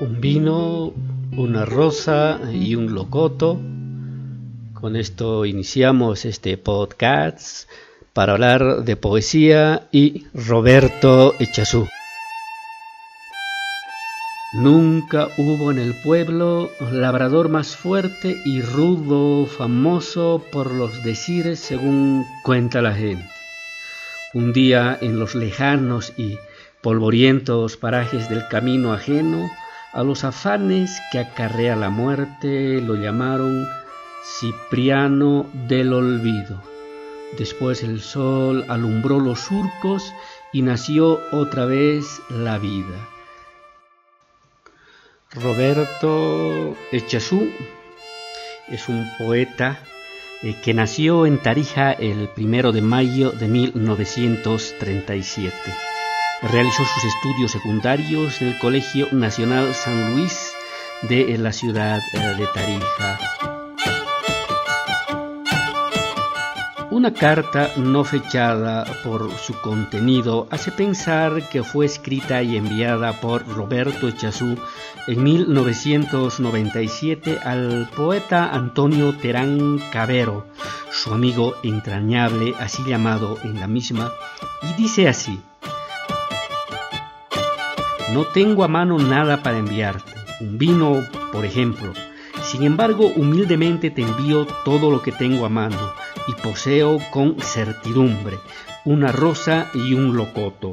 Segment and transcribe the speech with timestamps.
[0.00, 0.92] un vino,
[1.32, 3.60] una rosa y un locoto.
[4.74, 7.68] Con esto iniciamos este podcast
[8.12, 11.86] para hablar de poesía y Roberto Echazú.
[14.52, 22.24] Nunca hubo en el pueblo labrador más fuerte y rudo, famoso por los decires según
[22.42, 23.28] cuenta la gente.
[24.34, 26.38] Un día en los lejanos y
[26.82, 29.50] polvorientos parajes del camino ajeno,
[29.96, 33.66] a los afanes que acarrea la muerte lo llamaron
[34.22, 36.62] Cipriano del Olvido.
[37.38, 40.12] Después el sol alumbró los surcos
[40.52, 43.08] y nació otra vez la vida.
[45.32, 47.48] Roberto Echazú
[48.68, 49.78] es un poeta
[50.42, 55.56] eh, que nació en Tarija el primero de mayo de 1937.
[56.42, 60.52] Realizó sus estudios secundarios en el Colegio Nacional San Luis
[61.08, 63.18] de la ciudad eh, de Tarija.
[66.90, 73.46] Una carta no fechada por su contenido hace pensar que fue escrita y enviada por
[73.46, 74.58] Roberto Echazú
[75.06, 80.46] en 1997 al poeta Antonio Terán Cabero,
[80.90, 84.12] su amigo entrañable, así llamado en la misma,
[84.62, 85.40] y dice así.
[88.12, 91.92] No tengo a mano nada para enviarte, un vino, por ejemplo.
[92.42, 95.92] Sin embargo, humildemente te envío todo lo que tengo a mano
[96.28, 98.38] y poseo con certidumbre
[98.86, 100.72] una rosa y un locoto.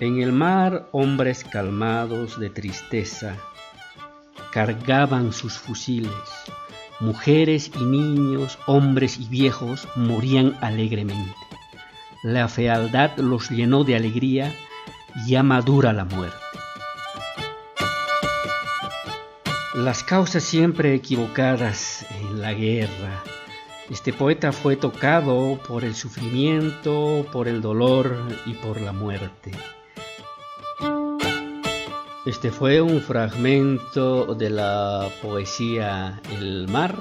[0.00, 3.36] En el mar hombres calmados de tristeza
[4.50, 6.10] cargaban sus fusiles.
[7.00, 11.36] Mujeres y niños, hombres y viejos morían alegremente.
[12.22, 14.54] La fealdad los llenó de alegría,
[15.26, 16.57] ya madura la muerte.
[19.78, 23.22] Las causas siempre equivocadas en la guerra.
[23.88, 28.12] Este poeta fue tocado por el sufrimiento, por el dolor
[28.44, 29.52] y por la muerte.
[32.26, 36.96] Este fue un fragmento de la poesía El mar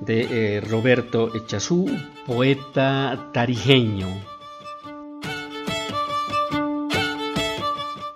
[0.00, 1.90] de eh, Roberto Echazú,
[2.24, 4.06] poeta tarijeño.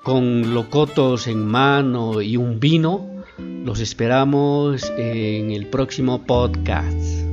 [0.05, 3.20] Con locotos en mano y un vino,
[3.65, 7.30] los esperamos en el próximo podcast.